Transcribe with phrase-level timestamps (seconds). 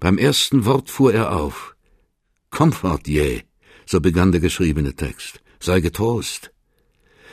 [0.00, 1.76] Beim ersten Wort fuhr er auf.
[2.50, 3.42] Comfort ye,
[3.84, 5.40] so begann der geschriebene Text.
[5.60, 6.52] Sei getrost.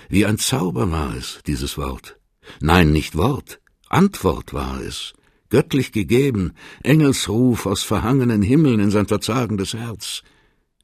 [0.10, 2.20] Wie ein Zauber war es, dieses Wort.
[2.60, 5.14] Nein, nicht Wort, Antwort war es,
[5.50, 6.54] göttlich gegeben,
[6.84, 10.24] Engelsruf aus verhangenen Himmeln in sein verzagendes Herz.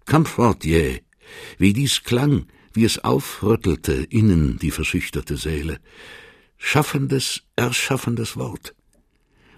[0.06, 1.02] Comfort ye,
[1.58, 5.80] wie dies klang, wie es aufrüttelte innen die verschüchterte Seele.
[6.58, 8.74] Schaffendes, erschaffendes Wort.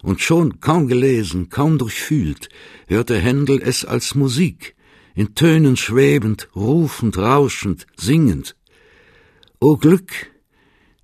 [0.05, 2.49] Und schon kaum gelesen, kaum durchfühlt,
[2.85, 4.75] hörte Händel es als Musik,
[5.15, 8.55] in Tönen schwebend, rufend, rauschend, singend.
[9.59, 10.11] O Glück!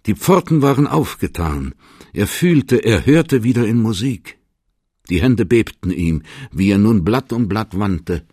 [0.06, 1.73] Die Pforten waren aufgetan,
[2.14, 4.38] er fühlte, er hörte wieder in Musik.
[5.09, 8.23] Die Hände bebten ihm, wie er nun Blatt um Blatt wandte,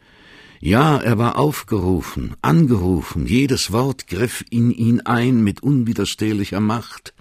[0.60, 7.14] ja, er war aufgerufen, angerufen, jedes Wort griff in ihn ein mit unwiderstehlicher Macht.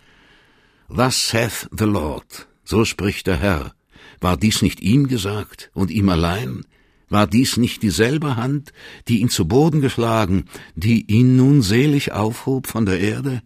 [0.89, 3.73] Thus saith the Lord, so spricht der Herr.
[4.19, 6.65] War dies nicht ihm gesagt und ihm allein?
[7.09, 8.73] War dies nicht dieselbe Hand,
[9.07, 13.41] die ihn zu Boden geschlagen, die ihn nun selig aufhob von der Erde?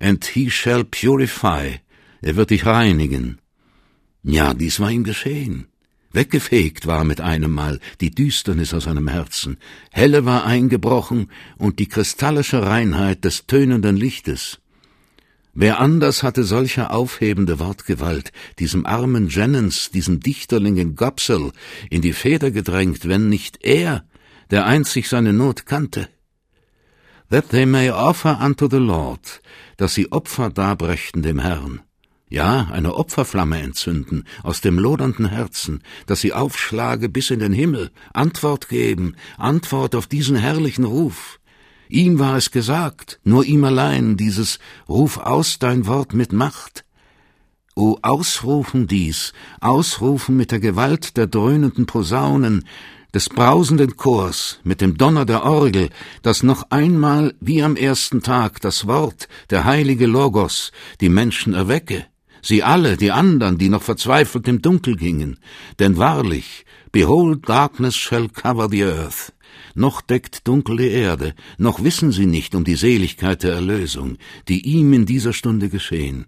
[0.00, 1.80] And he shall purify,
[2.22, 3.38] er wird dich reinigen.
[4.22, 5.66] Ja, dies war ihm geschehen.
[6.12, 9.58] Weggefegt war mit einem Mal die Düsternis aus seinem Herzen,
[9.90, 14.59] Helle war eingebrochen und die kristallische Reinheit des tönenden Lichtes.
[15.52, 21.52] Wer anders hatte solche aufhebende Wortgewalt, diesem armen Jennens, diesem Dichterlingen Gopsel,
[21.90, 24.04] in die Feder gedrängt, wenn nicht er,
[24.50, 26.08] der einzig seine Not kannte?
[27.30, 29.40] That they may offer unto the Lord,
[29.76, 31.80] dass sie Opfer darbrächten dem Herrn
[32.30, 37.90] ja, eine Opferflamme entzünden aus dem lodernden Herzen, dass sie aufschlage bis in den Himmel,
[38.14, 41.39] Antwort geben, Antwort auf diesen herrlichen Ruf.
[41.90, 46.84] Ihm war es gesagt, nur ihm allein, dieses Ruf aus dein Wort mit Macht.
[47.74, 52.64] O ausrufen dies, ausrufen mit der Gewalt der dröhnenden Posaunen,
[53.12, 55.90] des brausenden Chors, mit dem Donner der Orgel,
[56.22, 60.70] das noch einmal wie am ersten Tag das Wort, der heilige Logos,
[61.00, 62.06] die Menschen erwecke,
[62.40, 65.40] sie alle, die andern, die noch verzweifelt im Dunkel gingen.
[65.80, 69.32] Denn wahrlich, behold, darkness shall cover the earth.
[69.74, 74.16] Noch deckt Dunkel die Erde, noch wissen sie nicht um die Seligkeit der Erlösung,
[74.48, 76.26] die ihm in dieser Stunde geschehen.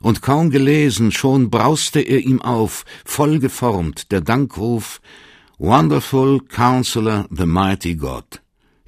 [0.00, 5.00] Und kaum gelesen, schon brauste er ihm auf, voll geformt, der Dankruf
[5.58, 8.41] Wonderful Counselor, the Mighty God.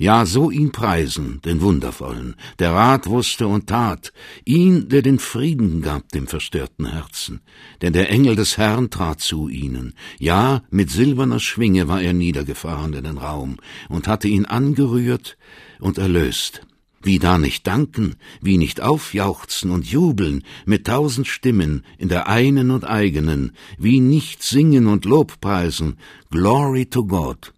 [0.04, 4.12] Ja, so ihn preisen, den Wundervollen, der Rat wusste und tat,
[4.44, 7.41] ihn, der den Frieden gab dem verstörten Herzen,
[7.81, 12.92] denn der Engel des Herrn trat zu ihnen, ja, mit silberner Schwinge war er niedergefahren
[12.92, 13.56] in den Raum
[13.88, 15.38] und hatte ihn angerührt
[15.81, 16.66] und erlöst.
[17.03, 22.71] Wie da nicht danken, wie nicht aufjauchzen und jubeln mit tausend Stimmen in der einen
[22.71, 25.97] und eigenen, wie nicht singen und Lobpreisen,
[26.31, 27.54] Glory to God,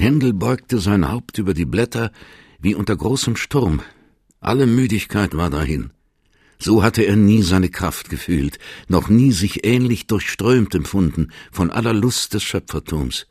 [0.00, 2.10] Händel beugte sein Haupt über die Blätter
[2.60, 3.82] wie unter großem Sturm.
[4.40, 5.90] Alle Müdigkeit war dahin.
[6.58, 8.58] So hatte er nie seine Kraft gefühlt,
[8.88, 13.26] noch nie sich ähnlich durchströmt empfunden von aller Lust des Schöpfertums.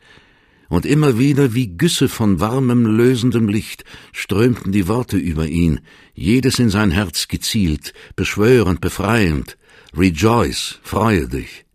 [0.67, 5.79] Und immer wieder wie Güsse von warmem, lösendem Licht strömten die Worte über ihn,
[6.13, 9.57] jedes in sein Herz gezielt, beschwörend, befreiend.
[9.95, 11.65] Rejoice, freue dich.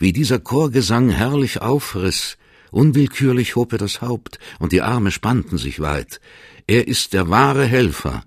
[0.00, 2.36] Wie dieser Chorgesang herrlich aufriss,
[2.70, 6.20] Unwillkürlich hob er das Haupt, und die Arme spannten sich weit.
[6.66, 8.24] Er ist der wahre Helfer.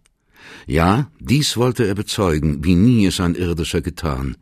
[0.67, 4.37] Ja, dies wollte er bezeugen, wie nie es ein irdischer getan.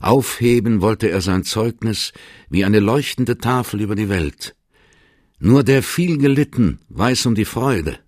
[0.00, 2.12] Aufheben wollte er sein Zeugnis
[2.50, 4.54] wie eine leuchtende Tafel über die Welt.
[5.38, 7.98] Nur der viel gelitten weiß um die Freude.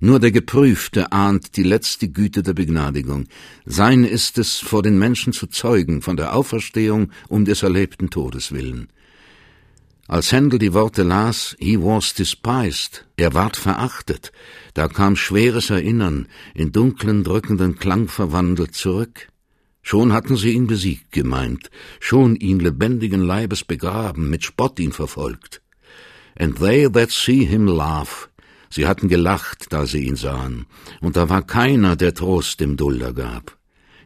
[0.00, 3.28] Nur der Geprüfte ahnt die letzte Güte der Begnadigung.
[3.64, 8.50] Sein ist es, vor den Menschen zu zeugen von der Auferstehung um des erlebten Todes
[8.50, 8.88] willen.
[10.12, 14.30] Als Händel die Worte las, he was despised, er ward verachtet,
[14.74, 19.28] da kam schweres Erinnern, in dunklen, drückenden Klang verwandelt zurück.
[19.80, 25.62] Schon hatten sie ihn besiegt gemeint, schon ihn lebendigen Leibes begraben, mit Spott ihn verfolgt.
[26.38, 28.28] And they that see him laugh,
[28.68, 30.66] sie hatten gelacht, da sie ihn sahen,
[31.00, 33.56] und da war keiner, der Trost dem Dulder gab.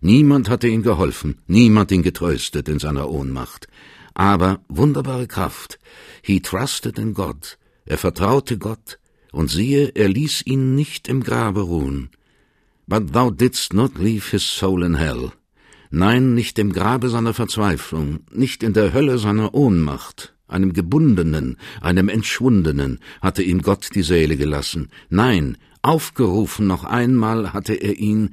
[0.01, 3.67] Niemand hatte ihm geholfen, niemand ihn getröstet in seiner Ohnmacht.
[4.19, 5.79] Aber wunderbare Kraft.
[6.23, 7.59] He trusted in God.
[7.85, 8.99] Er vertraute Gott.
[9.31, 12.09] Und siehe, er ließ ihn nicht im Grabe ruhen.
[12.87, 15.33] But thou didst not leave his soul in hell.
[15.91, 22.09] Nein, nicht im Grabe seiner Verzweiflung, nicht in der Hölle seiner Ohnmacht, einem Gebundenen, einem
[22.09, 24.89] Entschwundenen hatte ihm Gott die Seele gelassen.
[25.11, 28.31] Nein, aufgerufen noch einmal hatte er ihn,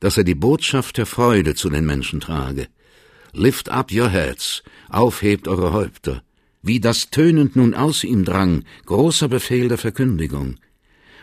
[0.00, 2.68] dass er die Botschaft der Freude zu den Menschen trage.
[3.32, 6.22] Lift up your heads, aufhebt eure Häupter.
[6.62, 10.56] Wie das tönend nun aus ihm drang, großer Befehl der Verkündigung.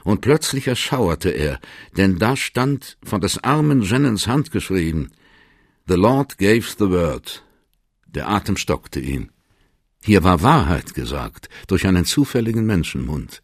[0.04, 1.60] Und plötzlich erschauerte er,
[1.96, 5.12] denn da stand von des armen Jennens Hand geschrieben,
[5.88, 7.44] The Lord gave the word.
[8.06, 9.30] Der Atem stockte ihm.
[10.02, 13.44] Hier war Wahrheit gesagt, durch einen zufälligen Menschenmund.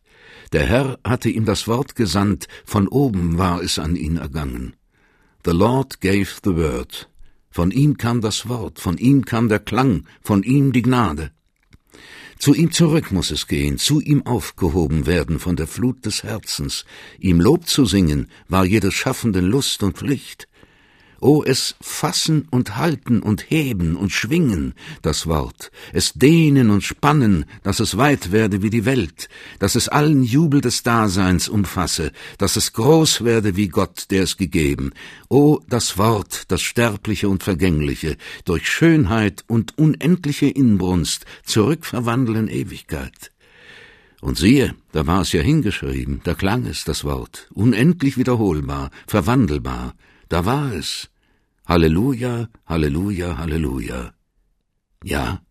[0.53, 4.75] Der Herr hatte ihm das Wort gesandt, von oben war es an ihn ergangen.
[5.43, 7.09] The Lord gave the word.
[7.55, 11.31] Von ihm kam das Wort, von ihm kam der Klang, von ihm die Gnade.
[12.37, 16.83] Zu ihm zurück muss es gehen, zu ihm aufgehoben werden von der Flut des Herzens.
[17.17, 20.49] Ihm Lob zu singen war jedes Schaffenden Lust und Pflicht.
[21.25, 27.45] O es fassen und halten und heben und schwingen, das Wort, es dehnen und spannen,
[27.63, 29.27] dass es weit werde wie die Welt,
[29.57, 34.37] dass es allen Jubel des Daseins umfasse, dass es groß werde wie Gott, der es
[34.37, 34.91] gegeben.
[35.27, 43.31] O das Wort, das Sterbliche und Vergängliche, durch Schönheit und unendliche Inbrunst zurückverwandeln Ewigkeit.
[44.21, 49.95] Und siehe, da war es ja hingeschrieben, da klang es, das Wort, unendlich wiederholbar, verwandelbar,
[50.29, 51.09] da war es.
[51.67, 54.13] Halleluja, Halleluja, Halleluja.
[55.03, 55.41] Ja,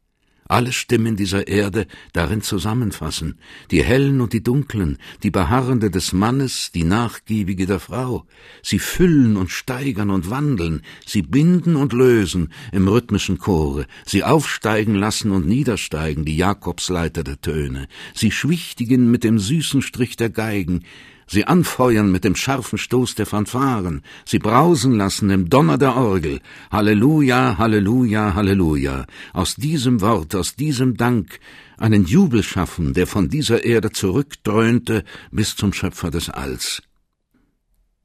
[0.47, 3.41] alle Stimmen dieser Erde darin zusammenfassen,
[3.73, 8.27] die hellen und die dunklen, die beharrende des Mannes, die nachgiebige der Frau.
[8.63, 14.95] Sie füllen und steigern und wandeln, sie binden und lösen im rhythmischen Chore, sie aufsteigen
[14.95, 20.85] lassen und niedersteigen, die Jakobsleiter der Töne, sie schwichtigen mit dem süßen Strich der Geigen,
[21.27, 26.41] sie anfeuern mit dem scharfen Stoß der Fanfaren, sie brausen lassen im Donner der Orgel.
[26.71, 29.07] Halleluja, Halleluja, Halleluja.
[29.33, 31.41] Aus diesem Wort, aus diesem Dank
[31.77, 36.83] einen Jubel schaffen, der von dieser Erde zurückdröhnte bis zum Schöpfer des Alls.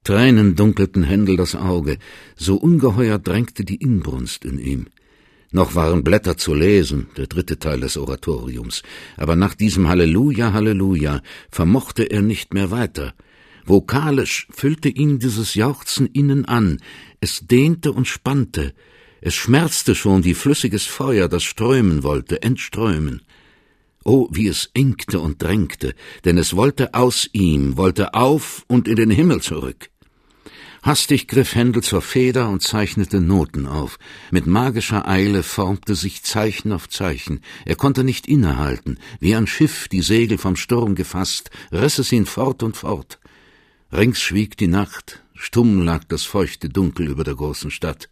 [0.03, 1.97] Tränen dunkelten Händel das Auge,
[2.35, 4.87] so ungeheuer drängte die Inbrunst in ihm.
[5.51, 8.83] Noch waren Blätter zu lesen, der dritte Teil des Oratoriums,
[9.17, 13.13] aber nach diesem Halleluja, Halleluja vermochte er nicht mehr weiter.
[13.65, 16.79] Vokalisch füllte ihn dieses Jauchzen innen an,
[17.19, 18.73] es dehnte und spannte,
[19.21, 23.21] es schmerzte schon wie flüssiges Feuer, das strömen wollte, entströmen.
[24.05, 25.93] Oh, wie es engte und drängte,
[26.25, 29.89] denn es wollte aus ihm, wollte auf und in den Himmel zurück.
[30.81, 33.99] Hastig griff Händel zur Feder und zeichnete Noten auf.
[34.31, 37.41] Mit magischer Eile formte sich Zeichen auf Zeichen.
[37.65, 38.97] Er konnte nicht innehalten.
[39.19, 43.19] Wie ein Schiff, die Segel vom Sturm gefasst, riss es ihn fort und fort.
[43.91, 48.09] Rings schwieg die Nacht, stumm lag das feuchte Dunkel über der großen Stadt.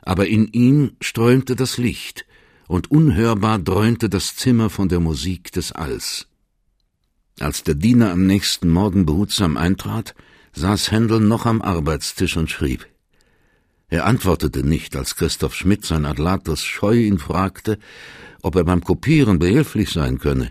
[0.00, 2.24] Aber in ihm strömte das Licht,
[2.68, 6.28] und unhörbar dröhnte das Zimmer von der Musik des Alls.
[7.40, 10.14] Als der Diener am nächsten Morgen behutsam eintrat,
[10.54, 12.86] saß Händel noch am Arbeitstisch und schrieb.
[13.88, 17.78] Er antwortete nicht, als Christoph Schmidt sein Adlatus scheu ihn fragte,
[18.42, 20.50] ob er beim Kopieren behilflich sein könne.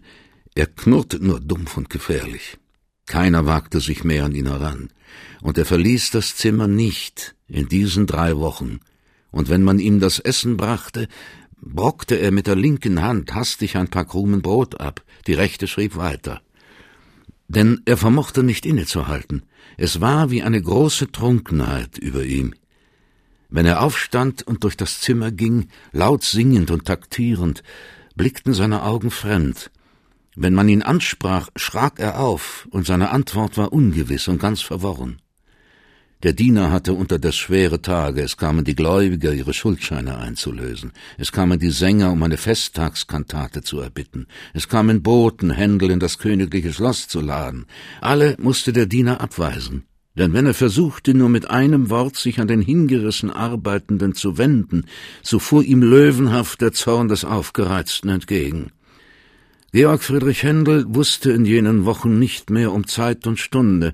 [0.55, 2.57] Er knurrte nur dumpf und gefährlich.
[3.05, 4.89] Keiner wagte sich mehr an ihn heran,
[5.41, 8.79] und er verließ das Zimmer nicht in diesen drei Wochen,
[9.31, 11.07] und wenn man ihm das Essen brachte,
[11.61, 15.95] brockte er mit der linken Hand hastig ein paar Krumen Brot ab, die rechte schrieb
[15.95, 16.41] weiter.
[17.47, 19.43] Denn er vermochte nicht innezuhalten,
[19.77, 22.53] es war wie eine große Trunkenheit über ihm.
[23.49, 27.63] Wenn er aufstand und durch das Zimmer ging, laut singend und taktierend,
[28.15, 29.71] blickten seine Augen fremd.
[30.35, 35.21] Wenn man ihn ansprach, schrak er auf, und seine Antwort war ungewiss und ganz verworren.
[36.23, 41.31] Der Diener hatte unter das schwere Tage, es kamen die Gläubiger, ihre Schuldscheine einzulösen, es
[41.31, 46.73] kamen die Sänger, um eine Festtagskantate zu erbitten, es kamen Boten, Händel in das königliche
[46.73, 47.67] Schloss zu laden.
[48.01, 49.83] Alle musste der Diener abweisen,
[50.15, 54.85] denn wenn er versuchte, nur mit einem Wort sich an den hingerissen Arbeitenden zu wenden,
[55.21, 58.71] so fuhr ihm löwenhaft der Zorn des Aufgereizten entgegen.
[59.71, 63.93] Georg Friedrich Händel wusste in jenen Wochen nicht mehr um Zeit und Stunde,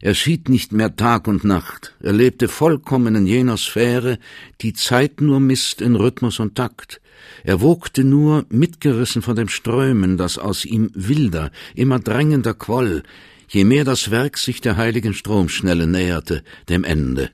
[0.00, 4.18] er schied nicht mehr Tag und Nacht, er lebte vollkommen in jener Sphäre,
[4.60, 7.00] die Zeit nur misst in Rhythmus und Takt.
[7.44, 13.02] Er wogte nur, mitgerissen von dem Strömen, das aus ihm wilder, immer drängender quoll,
[13.48, 17.30] je mehr das Werk sich der heiligen Stromschnelle näherte, dem Ende.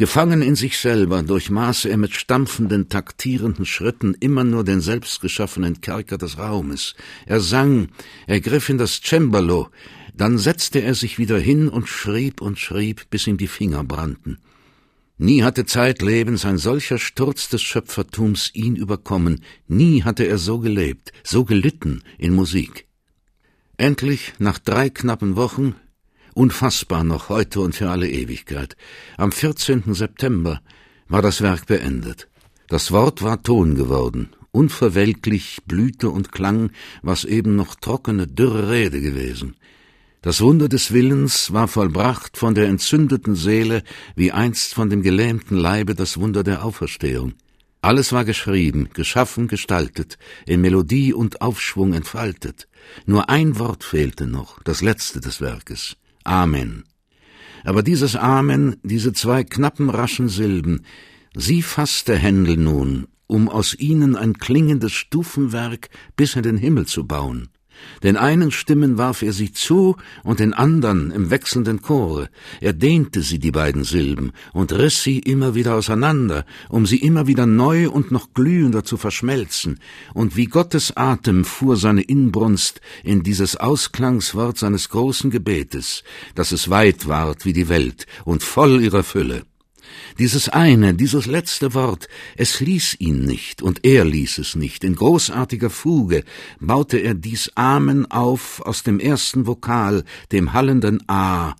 [0.00, 6.16] Gefangen in sich selber durchmaße er mit stampfenden, taktierenden Schritten immer nur den selbstgeschaffenen Kerker
[6.16, 6.94] des Raumes.
[7.26, 7.88] Er sang,
[8.26, 9.68] er griff in das Cembalo,
[10.20, 14.36] dann setzte er sich wieder hin und schrieb und schrieb, bis ihm die Finger brannten.
[15.16, 21.12] Nie hatte zeitlebens ein solcher Sturz des Schöpfertums ihn überkommen, nie hatte er so gelebt,
[21.24, 22.86] so gelitten in Musik.
[23.78, 25.74] Endlich, nach drei knappen Wochen,
[26.34, 28.76] unfassbar noch heute und für alle Ewigkeit,
[29.16, 29.94] am 14.
[29.94, 30.60] September
[31.08, 32.28] war das Werk beendet.
[32.68, 39.00] Das Wort war Ton geworden, unverwelklich blühte und klang, was eben noch trockene, dürre Rede
[39.00, 39.56] gewesen.
[40.22, 43.82] Das Wunder des Willens war vollbracht von der entzündeten Seele,
[44.16, 47.32] wie einst von dem gelähmten Leibe das Wunder der Auferstehung.
[47.80, 52.68] Alles war geschrieben, geschaffen, gestaltet, in Melodie und Aufschwung entfaltet.
[53.06, 55.96] Nur ein Wort fehlte noch, das letzte des Werkes.
[56.24, 56.84] Amen.
[57.64, 60.84] Aber dieses Amen, diese zwei knappen, raschen Silben,
[61.34, 67.06] sie fasste Händel nun, um aus ihnen ein klingendes Stufenwerk bis in den Himmel zu
[67.06, 67.48] bauen.
[68.02, 72.30] Den einen Stimmen warf er sie zu und den andern im wechselnden Chore.
[72.60, 77.26] Er dehnte sie, die beiden Silben, und riss sie immer wieder auseinander, um sie immer
[77.26, 79.80] wieder neu und noch glühender zu verschmelzen.
[80.14, 86.70] Und wie Gottes Atem fuhr seine Inbrunst in dieses Ausklangswort seines großen Gebetes, dass es
[86.70, 89.44] weit ward wie die Welt und voll ihrer Fülle.
[90.20, 94.84] Dieses eine, dieses letzte Wort, es ließ ihn nicht, und er ließ es nicht.
[94.84, 96.24] In großartiger Fuge
[96.60, 101.54] baute er dies Amen auf aus dem ersten Vokal, dem hallenden A,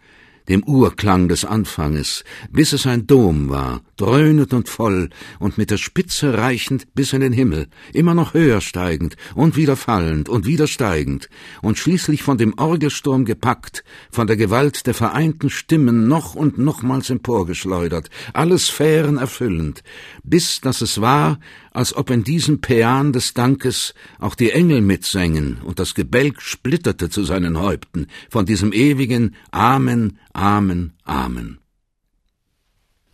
[0.51, 5.77] dem Urklang des Anfanges, bis es ein Dom war, dröhnend und voll und mit der
[5.79, 10.67] Spitze reichend bis in den Himmel, immer noch höher steigend und wieder fallend und wieder
[10.67, 11.29] steigend
[11.63, 17.11] und schließlich von dem Orgelsturm gepackt, von der Gewalt der vereinten Stimmen noch und nochmals
[17.11, 19.85] emporgeschleudert, alle Sphären erfüllend,
[20.25, 21.39] bis dass es war,
[21.71, 27.11] als ob in diesem Päan des Dankes auch die Engel mitsängen und das Gebälk splitterte
[27.11, 31.59] zu seinen Häupten von diesem ewigen Amen, Amen, Amen.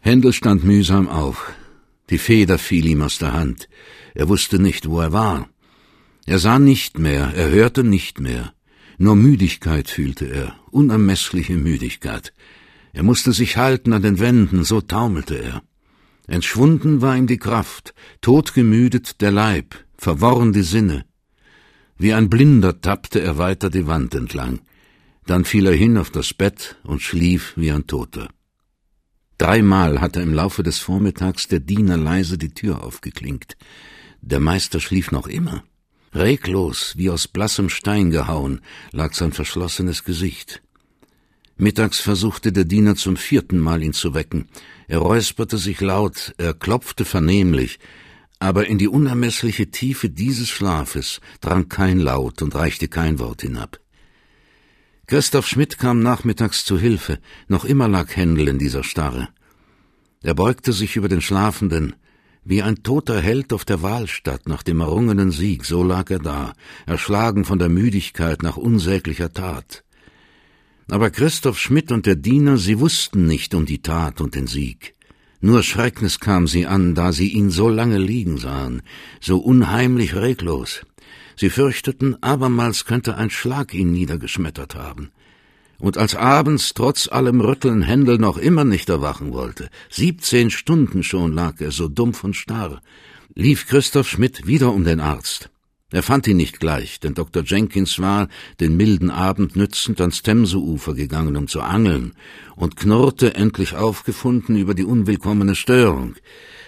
[0.01, 1.53] Händel stand mühsam auf.
[2.11, 3.69] Die Feder fiel ihm aus der Hand.
[4.15, 5.49] Er wusste nicht, wo er war.
[6.25, 8.53] Er sah nicht mehr, er hörte nicht mehr.
[8.99, 12.33] Nur Müdigkeit fühlte er, unermessliche Müdigkeit.
[12.93, 15.63] Er musste sich halten an den Wänden, so taumelte er.
[16.27, 21.05] Entschwunden war ihm die Kraft, todgemüdet der Leib, verworren die Sinne.
[21.99, 24.61] Wie ein Blinder tappte er weiter die Wand entlang.
[25.25, 28.29] Dann fiel er hin auf das Bett und schlief wie ein Toter.
[29.39, 33.57] Dreimal hatte im Laufe des Vormittags der Diener leise die Tür aufgeklinkt.
[34.21, 35.63] Der Meister schlief noch immer.
[36.15, 38.61] Reglos, wie aus blassem Stein gehauen,
[38.93, 40.63] lag sein verschlossenes Gesicht.
[41.59, 44.49] Mittags versuchte der Diener zum vierten Mal ihn zu wecken.
[44.89, 47.79] Er räusperte sich laut, er klopfte vernehmlich,
[48.39, 53.81] aber in die unermessliche Tiefe dieses Schlafes drang kein Laut und reichte kein Wort hinab.
[55.07, 59.29] Christoph Schmidt kam nachmittags zu Hilfe, noch immer lag Händel in dieser Starre.
[60.23, 61.95] Er beugte sich über den Schlafenden,
[62.45, 66.53] wie ein toter Held auf der Wahlstatt nach dem errungenen Sieg, so lag er da,
[66.87, 69.85] erschlagen von der Müdigkeit nach unsäglicher Tat.
[70.89, 74.95] Aber Christoph Schmidt und der Diener, sie wussten nicht um die Tat und den Sieg.
[75.41, 78.83] Nur Schrecknis kam sie an, da sie ihn so lange liegen sahen,
[79.21, 80.83] so unheimlich reglos.
[81.37, 85.11] Sie fürchteten, abermals könnte ein Schlag ihn niedergeschmettert haben.
[85.79, 91.33] Und als abends trotz allem Rütteln Händel noch immer nicht erwachen wollte, siebzehn Stunden schon
[91.33, 92.81] lag er so dumpf und starr,
[93.35, 95.51] lief Christoph Schmidt wieder um den Arzt.
[95.93, 97.45] Er fand ihn nicht gleich, denn Dr.
[97.45, 98.27] Jenkins war,
[98.59, 102.15] den milden Abend nützend, ans Themseufer gegangen, um zu angeln,
[102.57, 106.17] und knurrte, endlich aufgefunden, über die unwillkommene Störung.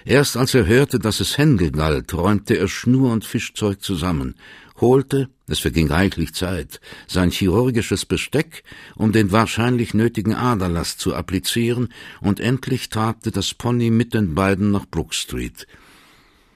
[0.05, 4.37] Erst als er hörte, dass es Händel galt, räumte er Schnur und Fischzeug zusammen,
[4.81, 8.63] holte, es verging reichlich Zeit, sein chirurgisches Besteck,
[8.95, 11.89] um den wahrscheinlich nötigen Aderlass zu applizieren,
[12.21, 15.67] und endlich trabte das Pony mit den beiden nach Brook Street.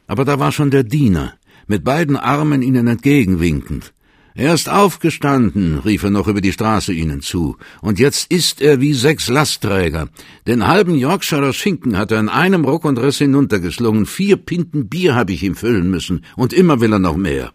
[0.06, 1.34] Aber da war schon der Diener,
[1.66, 3.92] mit beiden Armen ihnen entgegenwinkend.
[4.34, 8.80] Er ist aufgestanden, rief er noch über die Straße ihnen zu, und jetzt ist er
[8.80, 10.08] wie sechs Lastträger.
[10.46, 15.14] Den halben Yorkshirer Schinken hat er in einem Ruck und Riss hinuntergeschlungen, vier Pinten Bier
[15.14, 17.52] habe ich ihm füllen müssen, und immer will er noch mehr.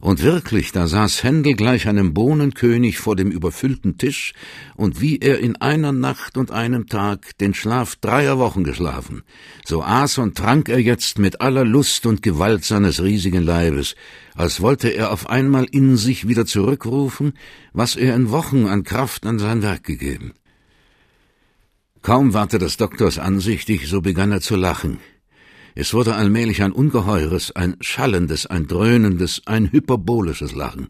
[0.00, 4.32] Und wirklich, da saß Händel gleich einem Bohnenkönig vor dem überfüllten Tisch,
[4.74, 9.22] und wie er in einer Nacht und einem Tag den Schlaf dreier Wochen geschlafen,
[9.66, 13.94] so aß und trank er jetzt mit aller Lust und Gewalt seines riesigen Leibes,
[14.34, 17.34] als wollte er auf einmal in sich wieder zurückrufen,
[17.74, 20.32] was er in Wochen an Kraft an sein Werk gegeben.
[22.00, 24.96] Kaum ward er des Doktors ansichtig, so begann er zu lachen.
[25.80, 30.88] Es wurde allmählich ein ungeheures, ein schallendes, ein dröhnendes, ein hyperbolisches Lachen.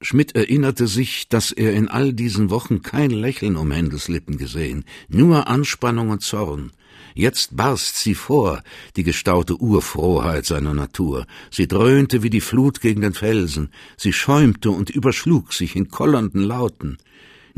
[0.00, 4.84] Schmidt erinnerte sich, dass er in all diesen Wochen kein Lächeln um Händels Lippen gesehen,
[5.08, 6.70] nur Anspannung und Zorn.
[7.16, 8.62] Jetzt barst sie vor,
[8.94, 11.26] die gestaute Urfrohheit seiner Natur.
[11.50, 16.44] Sie dröhnte wie die Flut gegen den Felsen, sie schäumte und überschlug sich in kollernden
[16.44, 16.98] Lauten.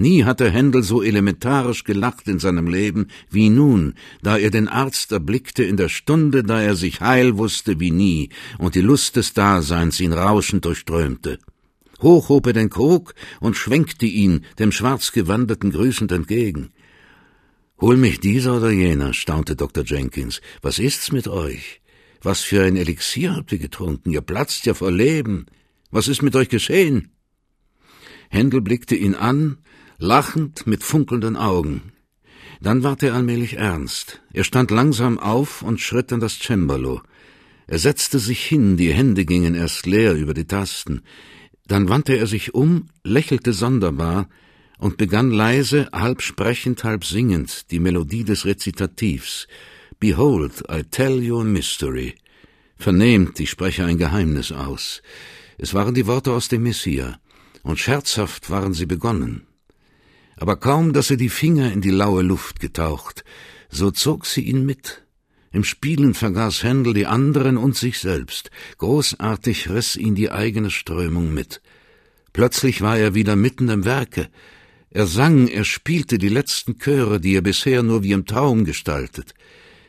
[0.01, 5.13] Nie hatte Händel so elementarisch gelacht in seinem Leben wie nun, da er den Arzt
[5.13, 9.35] erblickte in der Stunde, da er sich heil wusste wie nie und die Lust des
[9.35, 11.39] Daseins ihn rauschend durchströmte.
[12.01, 16.71] Hoch hob er den Krug und schwenkte ihn dem Schwarzgewandeten grüßend entgegen.
[17.79, 19.85] Hol mich dieser oder jener, staunte Dr.
[19.85, 20.41] Jenkins.
[20.63, 21.83] Was ist's mit euch?
[22.23, 24.13] Was für ein Elixier habt ihr getrunken?
[24.13, 25.45] Ihr platzt ja vor Leben.
[25.91, 27.11] Was ist mit euch geschehen?
[28.31, 29.59] Händel blickte ihn an,
[30.01, 31.93] lachend mit funkelnden Augen.
[32.63, 34.23] Dann ward er allmählich ernst.
[34.33, 37.03] Er stand langsam auf und schritt an das Cembalo.
[37.67, 41.03] Er setzte sich hin, die Hände gingen erst leer über die Tasten.
[41.67, 44.29] Dann wandte er sich um, lächelte sonderbar
[44.79, 49.49] und begann leise, halb sprechend, halb singend die Melodie des Rezitativs.
[49.99, 52.15] Behold, I tell you a mystery.
[52.79, 55.03] Vernehmt, ich spreche ein Geheimnis aus.
[55.59, 57.21] Es waren die Worte aus dem Messia,
[57.63, 59.47] und scherzhaft waren sie begonnen.
[60.41, 63.25] Aber kaum, dass er die Finger in die laue Luft getaucht,
[63.69, 65.05] so zog sie ihn mit,
[65.53, 68.51] im Spielen vergaß Händel die anderen und sich selbst.
[68.79, 71.61] Großartig riss ihn die eigene Strömung mit.
[72.33, 74.29] Plötzlich war er wieder mitten im Werke.
[74.91, 79.35] Er sang, er spielte die letzten Chöre, die er bisher nur wie im Traum gestaltet.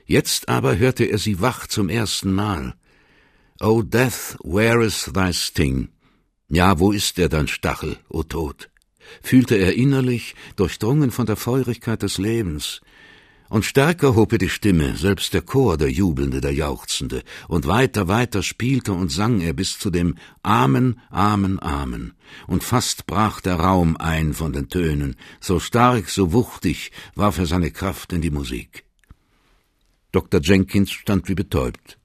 [0.05, 2.73] Jetzt aber hörte er sie wach zum ersten Mal.
[3.59, 5.89] O Death, where is thy sting?
[6.49, 8.70] Ja, wo ist der dein Stachel, o Tod?
[9.21, 12.81] Fühlte er innerlich, durchdrungen von der Feurigkeit des Lebens.
[13.51, 18.07] Und stärker hob er die Stimme, selbst der Chor, der Jubelnde, der Jauchzende, und weiter,
[18.07, 22.13] weiter spielte und sang er bis zu dem Amen, Amen, Amen.
[22.47, 27.45] Und fast brach der Raum ein von den Tönen, so stark, so wuchtig warf er
[27.45, 28.85] seine Kraft in die Musik.
[30.13, 30.39] Dr.
[30.41, 31.97] Jenkins stand wie betäubt.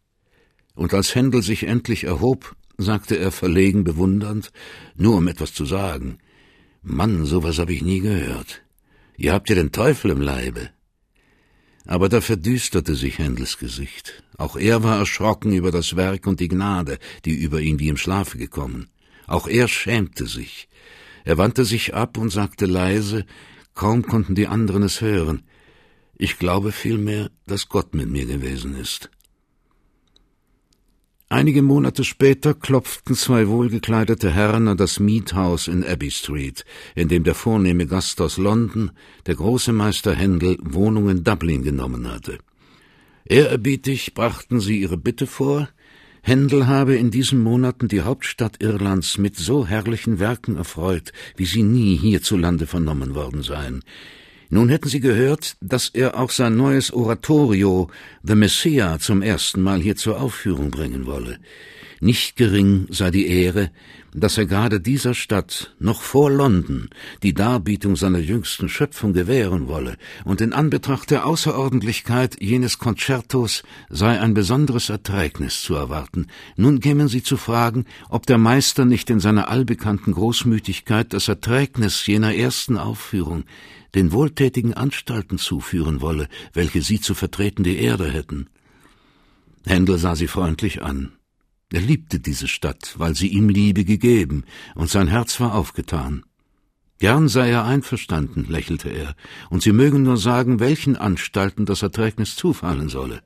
[0.74, 4.50] Und als Händel sich endlich erhob, sagte er verlegen bewundernd,
[4.96, 6.18] nur um etwas zu sagen.
[6.88, 8.62] Mann, sowas hab ich nie gehört.
[9.16, 10.70] Ihr habt ja den Teufel im Leibe.
[11.84, 14.22] Aber da verdüsterte sich Händels Gesicht.
[14.38, 17.96] Auch er war erschrocken über das Werk und die Gnade, die über ihn wie im
[17.96, 18.88] Schlafe gekommen.
[19.26, 20.68] Auch er schämte sich.
[21.24, 23.26] Er wandte sich ab und sagte leise,
[23.74, 25.42] kaum konnten die anderen es hören,
[26.16, 29.10] ich glaube vielmehr, dass Gott mit mir gewesen ist.
[31.28, 37.24] Einige Monate später klopften zwei wohlgekleidete Herren an das Miethaus in Abbey Street, in dem
[37.24, 38.92] der vornehme Gast aus London,
[39.26, 42.38] der große Meister Händel, Wohnung in Dublin genommen hatte.
[43.24, 45.68] Ehrerbietig brachten sie ihre Bitte vor,
[46.22, 51.64] Händel habe in diesen Monaten die Hauptstadt Irlands mit so herrlichen Werken erfreut, wie sie
[51.64, 53.82] nie hierzulande vernommen worden seien.
[54.48, 57.88] Nun hätten sie gehört, dass er auch sein neues Oratorio
[58.22, 61.38] The Messiah zum ersten Mal hier zur Aufführung bringen wolle.
[62.00, 63.70] Nicht gering sei die Ehre,
[64.16, 66.88] dass er gerade dieser Stadt noch vor London
[67.22, 74.18] die Darbietung seiner jüngsten Schöpfung gewähren wolle, und in Anbetracht der Außerordentlichkeit jenes Konzertos sei
[74.18, 76.28] ein besonderes Erträgnis zu erwarten.
[76.56, 82.06] Nun kämen sie zu fragen, ob der Meister nicht in seiner allbekannten Großmütigkeit das Erträgnis
[82.06, 83.44] jener ersten Aufführung
[83.94, 88.48] den wohltätigen Anstalten zuführen wolle, welche sie zu vertreten die Erde hätten.
[89.64, 91.15] Händel sah sie freundlich an.
[91.72, 96.24] Er liebte diese Stadt, weil sie ihm Liebe gegeben, und sein Herz war aufgetan.
[96.98, 99.14] Gern sei er einverstanden, lächelte er,
[99.50, 103.22] und Sie mögen nur sagen, welchen Anstalten das Erträgnis zufallen solle.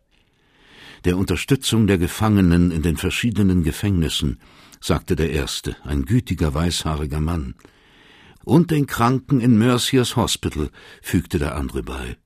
[1.05, 4.41] Der Unterstützung der Gefangenen in den verschiedenen Gefängnissen,
[4.81, 7.55] sagte der Erste, ein gütiger, weißhaariger Mann.
[8.43, 10.71] Und den Kranken in Merciers Hospital,
[11.03, 12.17] fügte der andere bei.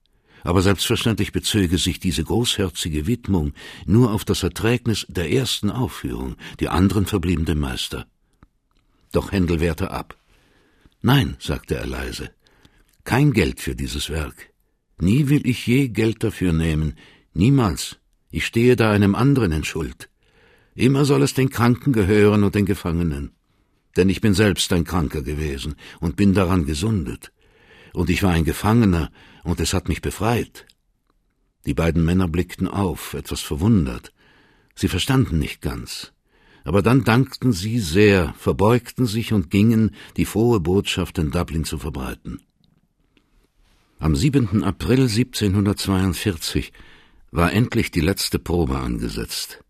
[0.44, 3.52] Aber selbstverständlich bezöge sich diese großherzige Widmung
[3.86, 8.06] nur auf das Erträgnis der ersten Aufführung, die anderen verblieben dem Meister.
[9.10, 10.16] Doch Händel wehrte ab.
[11.02, 12.30] Nein, sagte er leise,
[13.02, 14.50] kein Geld für dieses Werk.
[15.00, 16.96] Nie will ich je Geld dafür nehmen,
[17.32, 17.96] niemals.
[18.30, 20.08] Ich stehe da einem anderen in Schuld.
[20.76, 23.32] Immer soll es den Kranken gehören und den Gefangenen
[23.96, 27.32] denn ich bin selbst ein Kranker gewesen und bin daran gesundet.
[27.92, 29.10] Und ich war ein Gefangener,
[29.44, 30.66] und es hat mich befreit.
[31.66, 34.12] Die beiden Männer blickten auf, etwas verwundert.
[34.74, 36.12] Sie verstanden nicht ganz.
[36.64, 41.78] Aber dann dankten sie sehr, verbeugten sich und gingen, die frohe Botschaft in Dublin zu
[41.78, 42.40] verbreiten.
[43.98, 44.64] Am 7.
[44.64, 46.72] April 1742
[47.30, 49.62] war endlich die letzte Probe angesetzt.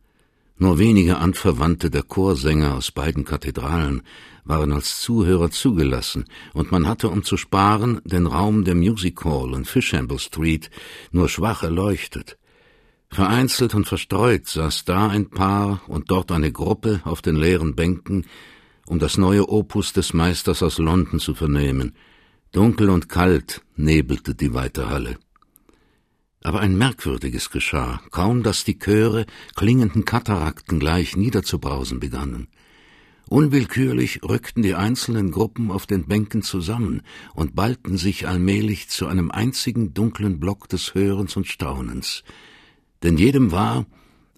[0.57, 4.03] Nur wenige Anverwandte der Chorsänger aus beiden Kathedralen
[4.45, 9.55] waren als Zuhörer zugelassen, und man hatte, um zu sparen, den Raum der Music Hall
[9.55, 10.71] in Fishamble Street
[11.13, 12.39] nur schwach erleuchtet.
[13.09, 18.27] Vereinzelt und verstreut saß da ein Paar und dort eine Gruppe auf den leeren Bänken,
[18.87, 21.95] um das neue Opus des Meisters aus London zu vernehmen,
[22.53, 25.17] Dunkel und kalt nebelte die weite Halle.
[26.43, 29.27] Aber ein Merkwürdiges geschah, kaum dass die Chöre
[29.57, 32.49] klingenden Katarakten gleich niederzubrausen begannen.
[33.29, 37.03] Unwillkürlich rückten die einzelnen Gruppen auf den Bänken zusammen
[37.35, 42.23] und ballten sich allmählich zu einem einzigen dunklen Block des Hörens und Staunens.
[43.03, 43.87] Denn jedem war,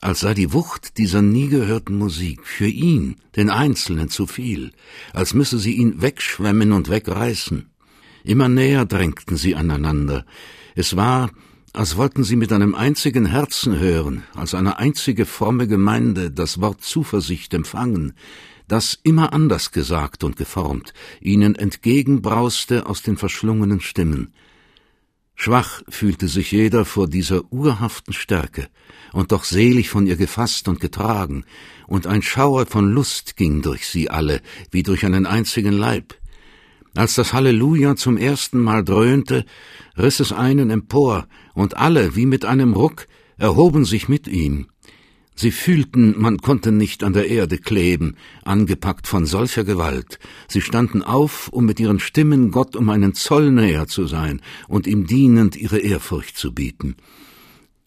[0.01, 4.73] als sei die Wucht dieser nie gehörten Musik für ihn, den Einzelnen, zu viel,
[5.13, 7.67] als müsse sie ihn wegschwemmen und wegreißen.
[8.23, 10.25] Immer näher drängten sie aneinander.
[10.75, 11.31] Es war,
[11.77, 16.83] als wollten sie mit einem einzigen Herzen hören, als eine einzige fromme Gemeinde das Wort
[16.83, 18.15] Zuversicht empfangen,
[18.67, 24.33] das immer anders gesagt und geformt ihnen entgegenbrauste aus den verschlungenen Stimmen.
[25.35, 28.69] Schwach fühlte sich jeder vor dieser urhaften Stärke,
[29.13, 31.45] und doch selig von ihr gefasst und getragen,
[31.87, 36.15] und ein Schauer von Lust ging durch sie alle, wie durch einen einzigen Leib.
[36.97, 39.45] Als das Halleluja zum ersten Mal dröhnte,
[39.97, 43.07] riss es einen empor, und alle, wie mit einem Ruck,
[43.37, 44.67] erhoben sich mit ihm,
[45.39, 50.19] Sie fühlten, man konnte nicht an der Erde kleben, angepackt von solcher Gewalt.
[50.49, 54.87] Sie standen auf, um mit ihren Stimmen Gott um einen Zoll näher zu sein und
[54.87, 56.97] ihm dienend ihre Ehrfurcht zu bieten.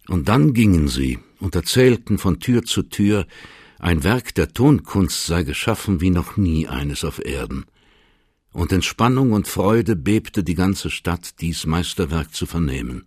[0.08, 3.26] Und dann gingen sie und erzählten von Tür zu Tür,
[3.80, 7.66] ein Werk der Tonkunst sei geschaffen wie noch nie eines auf Erden.
[8.52, 13.06] Und in Spannung und Freude bebte die ganze Stadt, dies Meisterwerk zu vernehmen.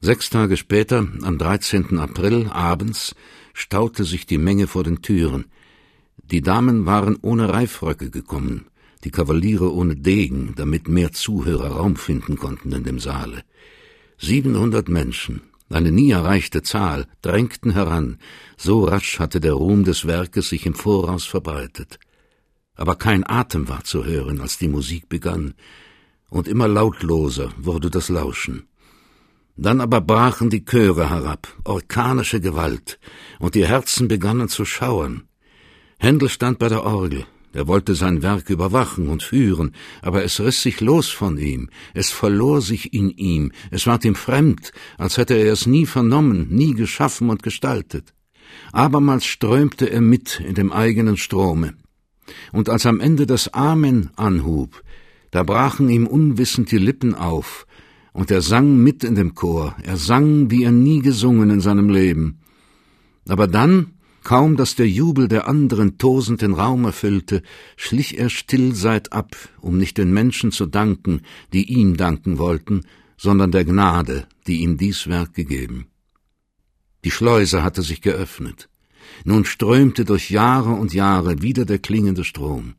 [0.00, 1.98] Sechs Tage später, am 13.
[1.98, 3.14] April abends,
[3.54, 5.44] staute sich die Menge vor den Türen.
[6.24, 8.66] Die Damen waren ohne Reifröcke gekommen,
[9.04, 13.44] die Kavaliere ohne Degen, damit mehr Zuhörer Raum finden konnten in dem Saale.
[14.18, 18.18] Siebenhundert Menschen, eine nie erreichte Zahl, drängten heran,
[18.56, 21.98] so rasch hatte der Ruhm des Werkes sich im Voraus verbreitet.
[22.74, 25.54] Aber kein Atem war zu hören, als die Musik begann,
[26.30, 28.66] und immer lautloser wurde das Lauschen.
[29.56, 32.98] Dann aber brachen die Chöre herab, orkanische Gewalt,
[33.38, 35.24] und die Herzen begannen zu schauern.
[35.98, 40.62] Händel stand bei der Orgel, er wollte sein Werk überwachen und führen, aber es riss
[40.62, 45.34] sich los von ihm, es verlor sich in ihm, es ward ihm fremd, als hätte
[45.34, 48.14] er es nie vernommen, nie geschaffen und gestaltet.
[48.72, 51.74] Abermals strömte er mit in dem eigenen Strome.
[52.52, 54.82] Und als am Ende das Amen anhub,
[55.30, 57.66] da brachen ihm unwissend die Lippen auf,
[58.12, 61.88] und er sang mit in dem Chor, er sang, wie er nie gesungen in seinem
[61.88, 62.40] Leben.
[63.26, 67.42] Aber dann, kaum dass der Jubel der anderen tosend den Raum erfüllte,
[67.76, 72.82] schlich er still seitab, um nicht den Menschen zu danken, die ihm danken wollten,
[73.16, 75.86] sondern der Gnade, die ihm dies Werk gegeben.
[77.04, 78.68] Die Schleuse hatte sich geöffnet.
[79.24, 82.74] Nun strömte durch Jahre und Jahre wieder der klingende Strom.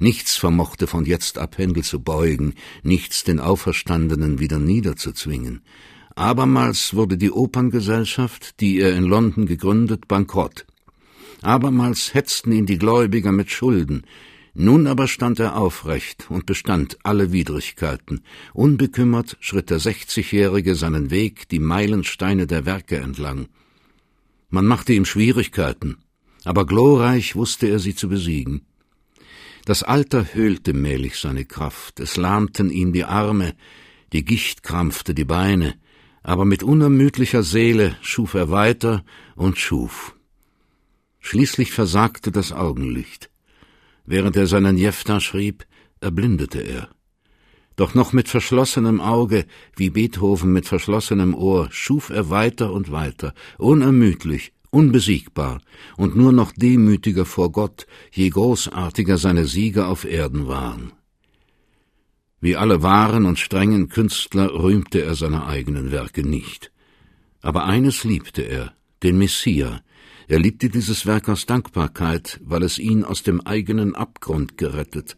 [0.00, 5.62] Nichts vermochte von jetzt ab Händel zu beugen, nichts den Auferstandenen wieder niederzuzwingen.
[6.14, 10.66] Abermals wurde die Operngesellschaft, die er in London gegründet, bankrott.
[11.42, 14.02] Abermals hetzten ihn die Gläubiger mit Schulden.
[14.54, 18.22] Nun aber stand er aufrecht und bestand alle Widrigkeiten.
[18.52, 23.46] Unbekümmert schritt der Sechzigjährige seinen Weg die Meilensteine der Werke entlang.
[24.50, 25.98] Man machte ihm Schwierigkeiten,
[26.44, 28.62] aber glorreich wusste er sie zu besiegen.
[29.64, 33.54] Das Alter höhlte mählich seine Kraft, es lahmten ihm die Arme,
[34.14, 35.74] die Gicht krampfte die Beine,
[36.22, 39.04] aber mit unermüdlicher Seele schuf er weiter
[39.36, 40.16] und schuf.
[41.20, 43.30] Schließlich versagte das Augenlicht.
[44.06, 45.66] Während er seinen Jefta schrieb,
[46.00, 46.88] erblindete er.
[47.78, 53.34] Doch noch mit verschlossenem Auge, wie Beethoven mit verschlossenem Ohr, schuf er weiter und weiter,
[53.56, 55.60] unermüdlich, unbesiegbar
[55.96, 60.90] und nur noch demütiger vor Gott, je großartiger seine Siege auf Erden waren.
[62.40, 66.72] Wie alle wahren und strengen Künstler rühmte er seine eigenen Werke nicht.
[67.42, 68.72] Aber eines liebte er,
[69.04, 69.82] den Messia.
[70.30, 75.16] Er liebte dieses Werk aus Dankbarkeit, weil es ihn aus dem eigenen Abgrund gerettet,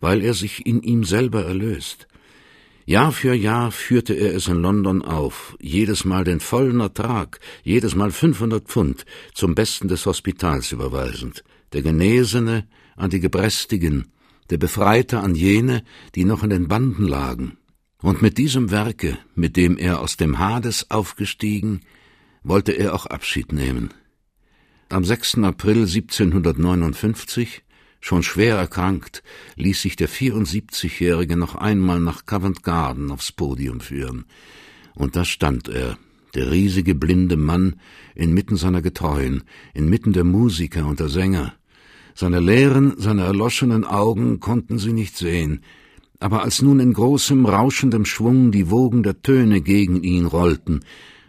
[0.00, 2.06] weil er sich in ihm selber erlöst.
[2.86, 7.96] Jahr für Jahr führte er es in London auf, jedes Mal den vollen Ertrag, jedes
[7.96, 14.12] Mal 500 Pfund zum Besten des Hospitals überweisend, der Genesene an die Gebrästigen,
[14.50, 15.82] der Befreite an jene,
[16.14, 17.56] die noch in den Banden lagen.
[18.00, 21.80] Und mit diesem Werke, mit dem er aus dem Hades aufgestiegen,
[22.44, 23.92] wollte er auch Abschied nehmen.
[24.92, 25.38] Am 6.
[25.38, 27.62] April 1759
[28.02, 29.22] Schon schwer erkrankt,
[29.56, 34.26] ließ sich der 74-Jährige noch einmal nach Covent Garden aufs Podium führen.
[34.94, 35.96] Und da stand er,
[36.34, 37.76] der riesige blinde Mann,
[38.14, 41.54] inmitten seiner Getreuen, inmitten der Musiker und der Sänger.
[42.14, 45.62] Seine leeren, seine erloschenen Augen konnten sie nicht sehen,
[46.20, 50.80] aber als nun in großem, rauschendem Schwung die Wogen der Töne gegen ihn rollten,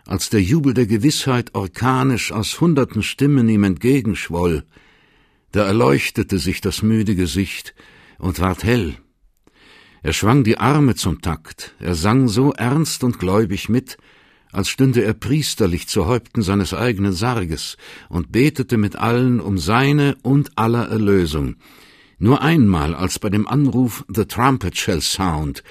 [0.06, 4.64] als der Jubel der Gewissheit organisch aus hunderten Stimmen ihm entgegenschwoll,
[5.52, 7.74] da erleuchtete sich das müde Gesicht
[8.18, 8.96] und ward hell.
[10.02, 13.98] Er schwang die Arme zum Takt, er sang so ernst und gläubig mit,
[14.52, 17.78] als stünde er priesterlich zu Häupten seines eigenen Sarges
[18.10, 21.56] und betete mit allen um seine und aller Erlösung,
[22.20, 25.62] nur einmal, als bei dem Anruf The Trumpet shall sound,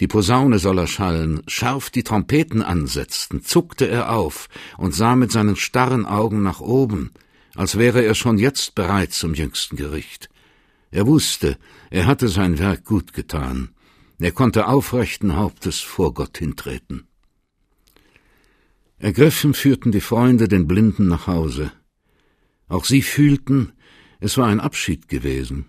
[0.00, 5.56] die Posaune soll erschallen, scharf die Trompeten ansetzten, zuckte er auf und sah mit seinen
[5.56, 7.10] starren Augen nach oben,
[7.54, 10.30] als wäre er schon jetzt bereit zum jüngsten Gericht.
[10.90, 11.58] Er wusste,
[11.90, 13.70] er hatte sein Werk gut getan.
[14.18, 17.06] Er konnte aufrechten Hauptes vor Gott hintreten.
[18.98, 21.72] Ergriffen führten die Freunde den Blinden nach Hause.
[22.68, 23.72] Auch sie fühlten,
[24.18, 25.66] es war ein Abschied gewesen.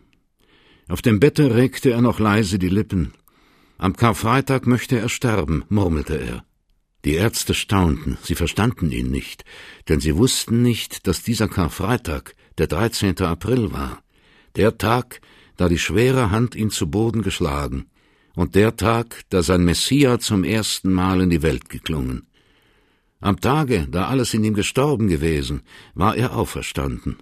[0.87, 3.13] Auf dem Bette regte er noch leise die Lippen.
[3.81, 6.45] Am Karfreitag möchte er sterben, murmelte er.
[7.03, 9.43] Die Ärzte staunten, sie verstanden ihn nicht,
[9.89, 13.19] denn sie wussten nicht, dass dieser Karfreitag der 13.
[13.23, 14.03] April war,
[14.55, 15.19] der Tag,
[15.57, 17.87] da die schwere Hand ihn zu Boden geschlagen,
[18.35, 22.27] und der Tag, da sein Messia zum ersten Mal in die Welt geklungen.
[23.19, 25.63] Am Tage, da alles in ihm gestorben gewesen,
[25.95, 27.17] war er auferstanden.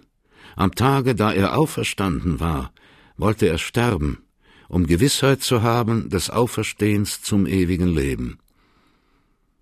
[0.56, 2.74] Am Tage, da er auferstanden war,
[3.16, 4.26] wollte er sterben,
[4.70, 8.38] um Gewissheit zu haben des Auferstehens zum ewigen Leben.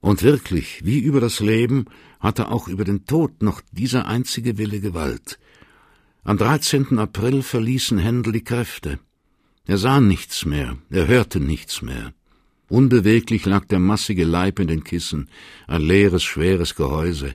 [0.00, 1.86] Und wirklich, wie über das Leben,
[2.20, 5.38] hatte auch über den Tod noch dieser einzige Wille Gewalt.
[6.24, 6.98] Am 13.
[6.98, 8.98] April verließen Händel die Kräfte.
[9.64, 12.12] Er sah nichts mehr, er hörte nichts mehr.
[12.68, 15.30] Unbeweglich lag der massige Leib in den Kissen,
[15.66, 17.34] ein leeres, schweres Gehäuse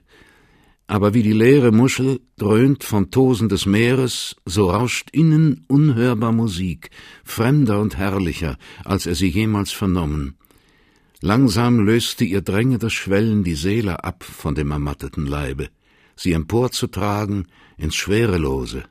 [0.88, 6.90] aber wie die leere Muschel dröhnt vom Tosen des Meeres, so rauscht innen unhörbar Musik,
[7.24, 10.38] fremder und herrlicher, als er sie jemals vernommen.
[11.22, 15.70] Langsam löste ihr drängendes Schwellen die Seele ab von dem ermatteten Leibe,
[16.18, 18.84] sie emporzutragen ins Schwerelose.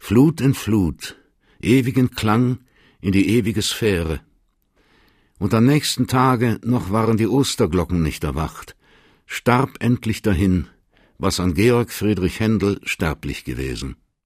[0.00, 1.16] Flut in Flut,
[1.60, 2.58] ewigen Klang
[3.00, 4.20] in die ewige Sphäre.
[5.38, 8.74] Und am nächsten Tage noch waren die Osterglocken nicht erwacht,
[9.26, 10.66] starb endlich dahin
[11.18, 13.96] was an Georg Friedrich Händel sterblich gewesen.